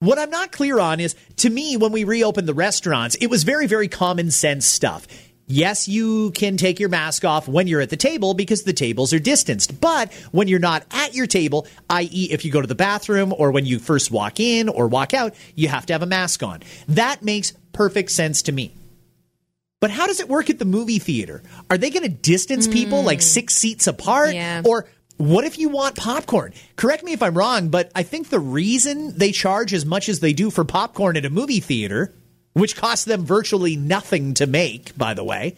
[0.00, 3.44] What I'm not clear on is to me, when we reopened the restaurants, it was
[3.44, 5.06] very, very common sense stuff.
[5.46, 9.12] Yes, you can take your mask off when you're at the table because the tables
[9.12, 9.78] are distanced.
[9.78, 13.50] But when you're not at your table, i.e., if you go to the bathroom or
[13.50, 16.62] when you first walk in or walk out, you have to have a mask on.
[16.88, 18.74] That makes perfect sense to me.
[19.80, 21.42] But how does it work at the movie theater?
[21.68, 23.24] Are they going to distance people like hmm.
[23.24, 24.34] six seats apart?
[24.34, 24.62] Yeah.
[24.64, 26.52] Or what if you want popcorn?
[26.76, 30.20] Correct me if I'm wrong, but I think the reason they charge as much as
[30.20, 32.14] they do for popcorn at a movie theater
[32.54, 35.56] which costs them virtually nothing to make, by the way.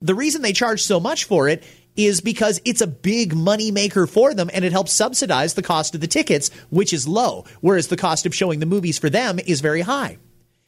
[0.00, 1.62] The reason they charge so much for it
[1.96, 5.94] is because it's a big money maker for them and it helps subsidize the cost
[5.94, 9.38] of the tickets, which is low, whereas the cost of showing the movies for them
[9.40, 10.18] is very high.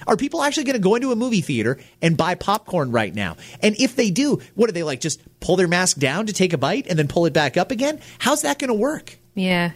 [0.06, 3.36] Are people actually going to go into a movie theater and buy popcorn right now?
[3.60, 5.00] And if they do, what do they like?
[5.00, 7.72] Just pull their mask down to take a bite and then pull it back up
[7.72, 8.00] again?
[8.18, 9.18] How's that going to work?
[9.34, 9.72] Yeah.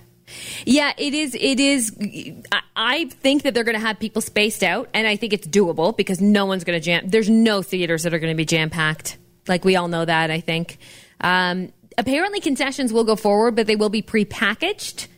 [0.65, 1.35] Yeah, it is.
[1.35, 1.95] It is.
[2.77, 5.95] I think that they're going to have people spaced out, and I think it's doable
[5.95, 7.09] because no one's going to jam.
[7.09, 9.19] There's no theaters that are going to be jam packed.
[9.49, 10.31] Like we all know that.
[10.31, 10.79] I think.
[11.21, 15.09] Um, apparently, concessions will go forward, but they will be prepackaged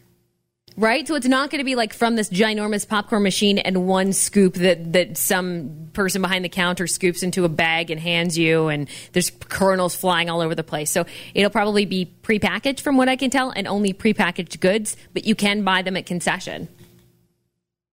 [0.76, 1.06] right?
[1.06, 4.54] So it's not going to be like from this ginormous popcorn machine and one scoop
[4.54, 8.88] that that some person behind the counter scoops into a bag and hands you, and
[9.12, 10.90] there's kernels flying all over the place.
[10.90, 15.24] So it'll probably be prepackaged, from what I can tell, and only prepackaged goods, but
[15.24, 16.68] you can buy them at concession.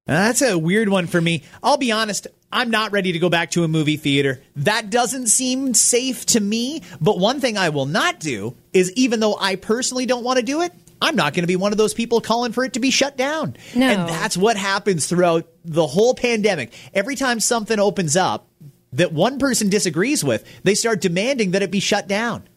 [0.08, 1.44] Uh, that's a weird one for me.
[1.62, 2.28] I'll be honest.
[2.52, 4.42] I'm not ready to go back to a movie theater.
[4.58, 6.82] That doesn't seem safe to me.
[7.00, 10.44] But one thing I will not do is, even though I personally don't want to
[10.44, 12.80] do it, I'm not going to be one of those people calling for it to
[12.80, 13.58] be shut down.
[13.76, 13.88] No.
[13.88, 16.72] And that's what happens throughout the whole pandemic.
[16.94, 18.48] Every time something opens up
[18.94, 22.48] that one person disagrees with, they start demanding that it be shut down.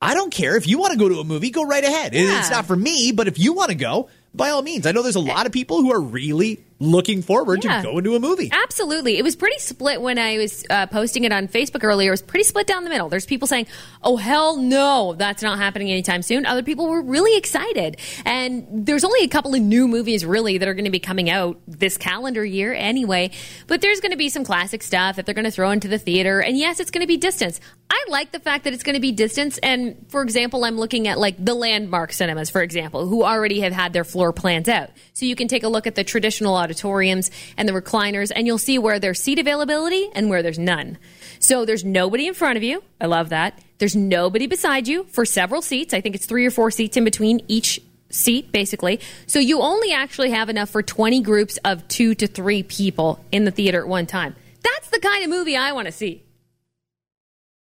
[0.00, 0.56] I don't care.
[0.56, 2.12] If you want to go to a movie, go right ahead.
[2.12, 2.40] Yeah.
[2.40, 4.84] It's not for me, but if you want to go, by all means.
[4.84, 7.80] I know there's a lot of people who are really looking forward yeah.
[7.80, 8.50] to going to a movie.
[8.52, 9.16] Absolutely.
[9.16, 12.10] It was pretty split when I was uh, posting it on Facebook earlier.
[12.10, 13.08] It was pretty split down the middle.
[13.08, 13.68] There's people saying,
[14.02, 16.44] oh, hell no, that's not happening anytime soon.
[16.44, 17.98] Other people were really excited.
[18.24, 21.30] And there's only a couple of new movies, really, that are going to be coming
[21.30, 23.30] out this calendar year anyway.
[23.68, 25.98] But there's going to be some classic stuff that they're going to throw into the
[25.98, 26.40] theater.
[26.40, 27.60] And yes, it's going to be distance.
[27.88, 29.58] I like the fact that it's going to be distance.
[29.58, 33.72] And for example, I'm looking at like the landmark cinemas, for example, who already have
[33.72, 34.90] had their floor plans out.
[35.12, 38.58] So you can take a look at the traditional auditoriums and the recliners, and you'll
[38.58, 40.98] see where there's seat availability and where there's none.
[41.38, 42.82] So there's nobody in front of you.
[43.00, 43.60] I love that.
[43.78, 45.92] There's nobody beside you for several seats.
[45.92, 47.80] I think it's three or four seats in between each
[48.10, 49.00] seat, basically.
[49.26, 53.44] So you only actually have enough for 20 groups of two to three people in
[53.44, 54.34] the theater at one time.
[54.62, 56.22] That's the kind of movie I want to see.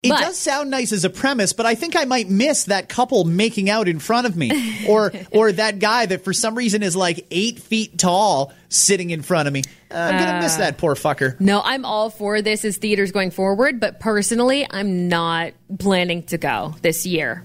[0.01, 2.87] It but, does sound nice as a premise, but I think I might miss that
[2.87, 6.83] couple making out in front of me, or or that guy that for some reason
[6.83, 9.63] is like eight feet tall sitting in front of me.
[9.91, 11.39] Uh, I'm gonna miss that poor fucker.
[11.39, 16.37] No, I'm all for this as theaters going forward, but personally, I'm not planning to
[16.37, 17.43] go this year.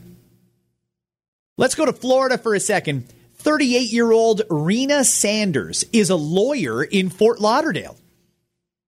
[1.56, 3.08] Let's go to Florida for a second.
[3.38, 7.96] 38 year old Rena Sanders is a lawyer in Fort Lauderdale.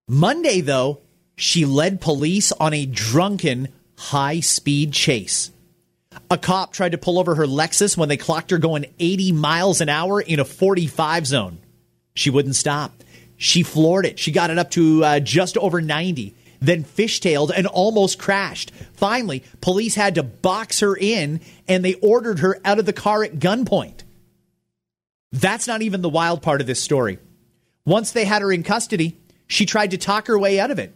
[0.08, 1.00] Monday, though,
[1.36, 3.68] she led police on a drunken
[3.98, 5.50] high speed chase.
[6.30, 9.80] A cop tried to pull over her Lexus when they clocked her going 80 miles
[9.80, 11.58] an hour in a 45 zone.
[12.16, 13.04] She wouldn't stop.
[13.36, 14.18] She floored it.
[14.18, 18.72] She got it up to uh, just over 90, then fishtailed and almost crashed.
[18.94, 23.22] Finally, police had to box her in and they ordered her out of the car
[23.22, 24.02] at gunpoint.
[25.30, 27.18] That's not even the wild part of this story.
[27.84, 30.94] Once they had her in custody, she tried to talk her way out of it.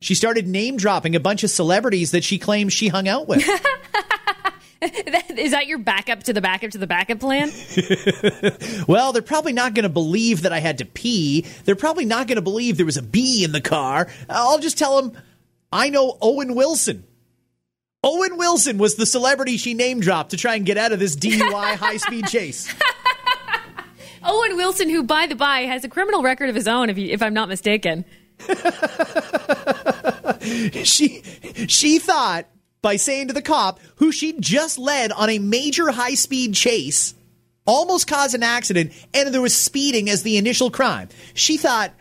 [0.00, 3.42] She started name dropping a bunch of celebrities that she claims she hung out with.
[4.82, 7.50] Is that your backup to the backup to the backup plan?
[8.88, 11.44] well, they're probably not going to believe that I had to pee.
[11.64, 14.08] They're probably not going to believe there was a bee in the car.
[14.28, 15.20] I'll just tell them
[15.72, 17.04] I know Owen Wilson.
[18.04, 21.16] Owen Wilson was the celebrity she name dropped to try and get out of this
[21.16, 22.72] DUI high speed chase.
[24.22, 27.08] Owen Wilson, who, by the by, has a criminal record of his own, if, you,
[27.08, 28.04] if I'm not mistaken.
[30.84, 31.22] she
[31.66, 32.46] she thought
[32.82, 37.14] by saying to the cop who she just led on a major high speed chase,
[37.66, 41.08] almost caused an accident, and there was speeding as the initial crime.
[41.34, 41.92] She thought,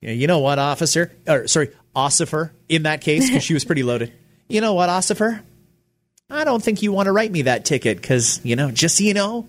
[0.00, 3.82] yeah, you know what, officer, or sorry, ossifer in that case because she was pretty
[3.82, 4.12] loaded.
[4.50, 5.42] You know what, ossifer?
[6.30, 9.04] I don't think you want to write me that ticket because you know, just so
[9.04, 9.46] you know,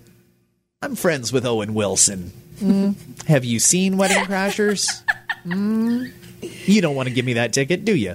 [0.82, 2.32] I'm friends with Owen Wilson.
[2.58, 3.26] Mm.
[3.26, 5.02] Have you seen Wedding Crashers?
[5.46, 6.12] Mm.
[6.66, 8.14] You don't want to give me that ticket, do you?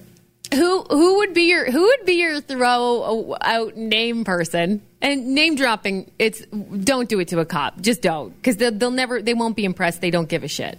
[0.53, 5.55] Who who would be your who would be your throw out name person and name
[5.55, 6.11] dropping?
[6.19, 7.81] It's don't do it to a cop.
[7.81, 10.01] Just don't because they'll, they'll never they won't be impressed.
[10.01, 10.77] They don't give a shit.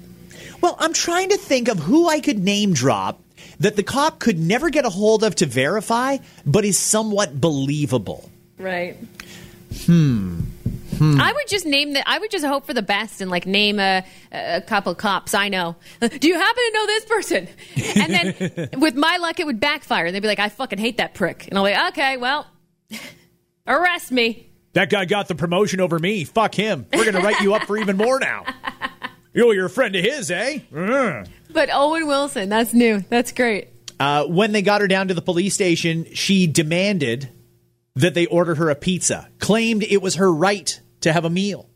[0.60, 3.20] Well, I'm trying to think of who I could name drop
[3.60, 8.30] that the cop could never get a hold of to verify, but is somewhat believable.
[8.58, 8.96] Right.
[9.84, 10.40] Hmm.
[10.98, 11.20] Hmm.
[11.20, 12.04] I would just name that.
[12.06, 15.48] I would just hope for the best and like name a, a couple cops I
[15.48, 15.76] know.
[16.00, 17.48] Do you happen to know this person?
[17.96, 20.06] And then with my luck, it would backfire.
[20.06, 22.46] And They'd be like, "I fucking hate that prick," and I'll be like, "Okay, well,
[23.66, 26.24] arrest me." That guy got the promotion over me.
[26.24, 26.86] Fuck him.
[26.92, 28.44] We're gonna write you up for even more now.
[29.32, 30.60] Yo, you're a friend of his, eh?
[30.72, 31.28] Mm.
[31.50, 33.04] But Owen Wilson, that's new.
[33.10, 33.68] That's great.
[33.98, 37.30] Uh, when they got her down to the police station, she demanded
[37.94, 41.68] that they order her a pizza, claimed it was her right to have a meal.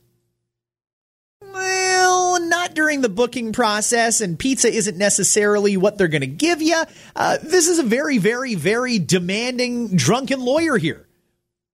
[1.43, 6.63] Well, not during the booking process, and pizza isn't necessarily what they're going to give
[6.63, 6.83] you.
[7.17, 11.07] Uh, this is a very, very, very demanding drunken lawyer here.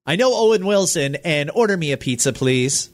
[0.06, 2.90] I know Owen Wilson, and order me a pizza, please.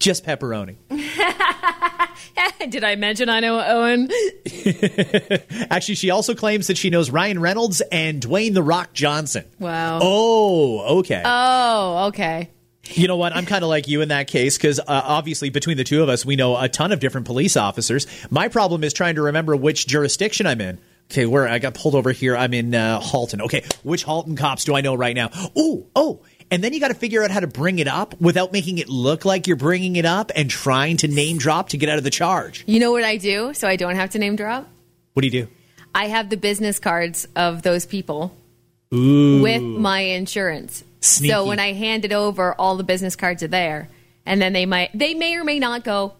[0.00, 0.76] Just pepperoni.
[2.70, 4.08] Did I mention I know Owen?
[5.70, 9.44] Actually, she also claims that she knows Ryan Reynolds and Dwayne The Rock Johnson.
[9.58, 9.98] Wow.
[10.02, 11.22] Oh, okay.
[11.24, 12.50] Oh, okay.
[12.90, 13.34] You know what?
[13.34, 16.08] I'm kind of like you in that case because uh, obviously between the two of
[16.08, 18.06] us, we know a ton of different police officers.
[18.30, 20.78] My problem is trying to remember which jurisdiction I'm in.
[21.10, 23.40] Okay, where I got pulled over here, I'm in uh, Halton.
[23.42, 25.30] Okay, which Halton cops do I know right now?
[25.56, 26.20] Oh, oh,
[26.50, 28.88] and then you got to figure out how to bring it up without making it
[28.88, 32.04] look like you're bringing it up and trying to name drop to get out of
[32.04, 32.64] the charge.
[32.66, 34.68] You know what I do so I don't have to name drop?
[35.14, 35.48] What do you do?
[35.94, 38.36] I have the business cards of those people
[38.94, 39.42] Ooh.
[39.42, 40.84] with my insurance.
[41.00, 41.32] Sneaky.
[41.32, 43.88] So when I hand it over, all the business cards are there,
[44.26, 46.14] and then they might they may or may not go.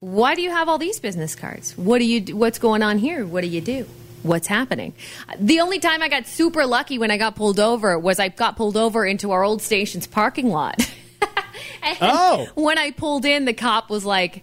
[0.00, 1.76] Why do you have all these business cards?
[1.76, 2.20] What do you?
[2.20, 2.36] Do?
[2.36, 3.26] What's going on here?
[3.26, 3.86] What do you do?
[4.22, 4.94] What's happening?
[5.38, 8.56] The only time I got super lucky when I got pulled over was I got
[8.56, 10.80] pulled over into our old station's parking lot.
[12.00, 12.48] oh.
[12.54, 14.42] When I pulled in, the cop was like,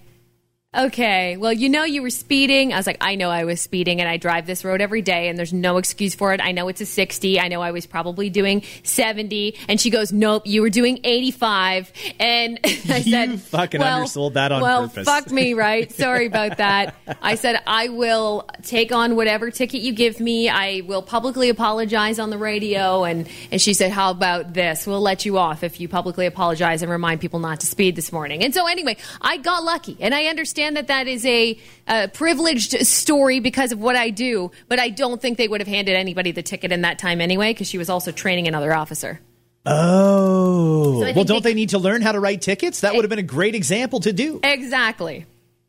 [0.76, 2.74] Okay, well, you know you were speeding.
[2.74, 5.28] I was like, I know I was speeding, and I drive this road every day,
[5.28, 6.42] and there's no excuse for it.
[6.42, 7.40] I know it's a 60.
[7.40, 9.56] I know I was probably doing 70.
[9.70, 11.94] And she goes, Nope, you were doing 85.
[12.20, 15.06] And I you said, fucking well, undersold that on well, purpose.
[15.06, 15.92] fuck me, right?
[15.92, 16.96] Sorry about that.
[17.22, 20.50] I said, I will take on whatever ticket you give me.
[20.50, 23.04] I will publicly apologize on the radio.
[23.04, 24.88] And, and she said, How about this?
[24.88, 28.12] We'll let you off if you publicly apologize and remind people not to speed this
[28.12, 28.44] morning.
[28.44, 32.86] And so, anyway, I got lucky, and I understand that that is a, a privileged
[32.86, 36.32] story because of what I do, but I don't think they would have handed anybody
[36.32, 39.20] the ticket in that time anyway because she was also training another officer.
[39.66, 41.02] Oh.
[41.04, 42.82] So well, don't they- they need to learn how to write tickets?
[42.82, 44.40] That would have been a great example to do.
[44.44, 45.26] Exactly.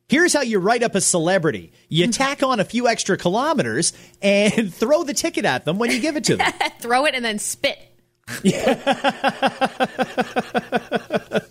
[0.09, 4.72] Here's how you write up a celebrity you tack on a few extra kilometers and
[4.74, 6.52] throw the ticket at them when you give it to them.
[6.80, 7.78] Throw it and then spit.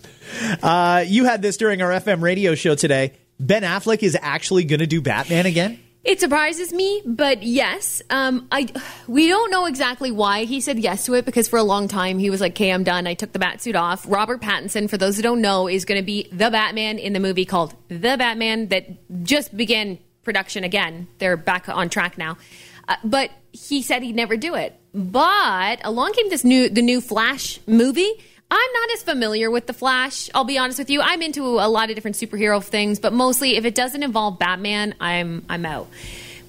[0.62, 3.12] Uh, you had this during our FM radio show today.
[3.40, 5.80] Ben Affleck is actually going to do Batman again.
[6.04, 8.68] It surprises me, but yes, um, I
[9.08, 12.18] we don't know exactly why he said yes to it because for a long time
[12.18, 13.06] he was like, "Okay, I'm done.
[13.06, 15.98] I took the bat suit off." Robert Pattinson, for those who don't know, is going
[15.98, 21.08] to be the Batman in the movie called The Batman that just began production again.
[21.20, 22.36] They're back on track now,
[22.86, 24.78] uh, but he said he'd never do it.
[24.92, 28.12] But along came this new the new Flash movie.
[28.56, 30.30] I'm not as familiar with the Flash.
[30.32, 31.00] I'll be honest with you.
[31.00, 34.94] I'm into a lot of different superhero things, but mostly if it doesn't involve Batman,
[35.00, 35.88] I'm I'm out.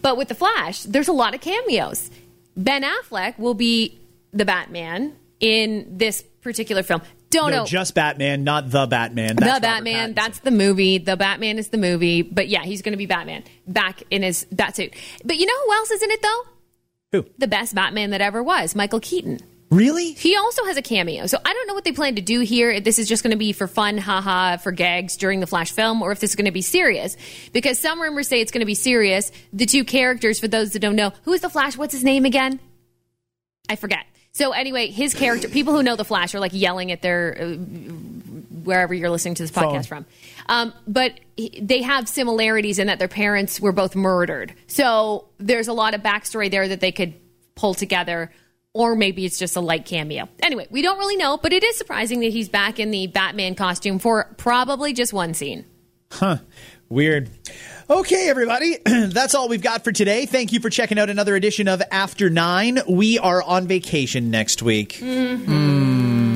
[0.04, 2.12] But with the Flash, there's a lot of cameos.
[2.56, 3.98] Ben Affleck will be
[4.34, 7.02] the Batman in this particular film.
[7.32, 9.36] Don't No, know just Batman, not the Batman.
[9.36, 10.14] That's the Batman.
[10.14, 11.00] That's the movie.
[11.00, 12.22] The Batman is the movie.
[12.22, 14.94] But yeah, he's going to be Batman back in his bat suit.
[15.24, 16.42] But you know who else is in it though?
[17.14, 17.26] Who?
[17.40, 19.40] The best Batman that ever was, Michael Keaton.
[19.72, 20.14] Really.
[20.14, 21.26] He also has a cameo.
[21.28, 22.70] So I don't know what they plan to do here.
[22.72, 25.72] If this is just going to be for fun, haha, for gags during the Flash
[25.72, 27.18] film, or if this is going to be serious.
[27.54, 29.32] Because some rumors say it's going to be serious.
[29.54, 31.78] The two characters, for those that don't know, who is the Flash?
[31.78, 32.60] What's his name again?
[33.70, 34.06] I forget.
[34.32, 37.46] So anyway, his character, people who know the Flash are like yelling at their uh,
[38.66, 40.06] wherever you're listening to this podcast from.
[40.48, 44.54] Um, but he- they have similarities in that their parents were both murdered.
[44.68, 47.14] So there's a lot of backstory there that they could
[47.56, 48.30] pull together.
[48.76, 50.28] Or maybe it's just a light cameo.
[50.44, 53.56] Anyway, we don't really know, but it is surprising that he's back in the Batman
[53.56, 55.64] costume for probably just one scene.
[56.12, 56.40] Huh.
[56.90, 57.30] Weird.
[57.90, 58.78] Okay, everybody.
[58.86, 60.26] That's all we've got for today.
[60.26, 62.80] Thank you for checking out another edition of After Nine.
[62.86, 65.00] We are on vacation next week.
[65.00, 65.85] Mm,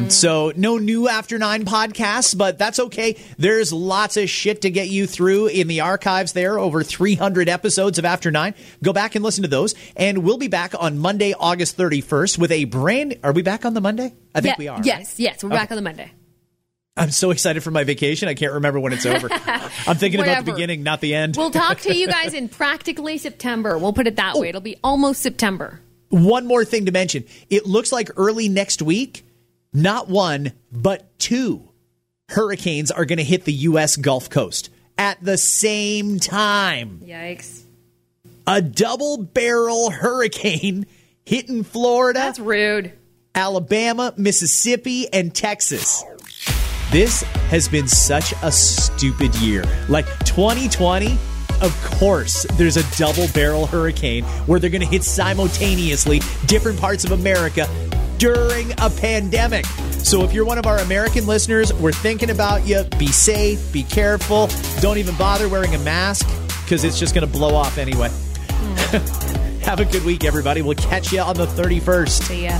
[0.10, 0.12] Mm.
[0.12, 3.16] so, no new After Nine podcasts, but that's okay.
[3.38, 6.60] There's lots of shit to get you through in the archives there.
[6.60, 8.56] Over 300 episodes of After Nine.
[8.84, 9.76] Go back and listen to those.
[9.96, 13.20] And we'll be back on Monday, August 31st with a brand.
[13.24, 14.14] Are we back on the Monday?
[14.34, 14.82] I think Yeah, we are.
[14.84, 15.20] Yes, right?
[15.20, 15.44] yes.
[15.44, 16.12] We're back on the Monday.
[16.98, 18.28] I'm so excited for my vacation.
[18.28, 19.30] I can't remember when it's over.
[19.32, 21.38] I'm thinking about the beginning, not the end.
[21.38, 23.78] We'll talk to you guys in practically September.
[23.78, 24.42] We'll put it that oh.
[24.42, 24.50] way.
[24.50, 25.80] It'll be almost September.
[26.10, 27.24] one more thing to mention.
[27.50, 29.24] It looks like early next week,
[29.74, 31.70] not one, but two
[32.30, 33.98] hurricanes are going to hit the U.S.
[33.98, 37.02] Gulf Coast at the same time.
[37.04, 37.64] Yikes.
[38.48, 40.86] A double barrel hurricane
[41.26, 42.94] hitting Florida, That's rude.
[43.36, 46.04] Alabama, Mississippi, and Texas.
[46.92, 49.64] This has been such a stupid year.
[49.88, 51.18] Like 2020,
[51.62, 57.06] of course, there's a double barrel hurricane where they're going to hit simultaneously different parts
[57.06, 57.68] of America
[58.20, 59.66] during a pandemic.
[59.66, 62.84] So if you're one of our American listeners, we're thinking about you.
[63.00, 64.50] Be safe, be careful.
[64.82, 66.28] Don't even bother wearing a mask
[66.64, 68.10] because it's just going to blow off anyway.
[68.12, 69.60] Hmm.
[69.64, 70.62] Have a good week, everybody.
[70.62, 72.10] We'll catch you on the 31st.
[72.10, 72.60] See ya.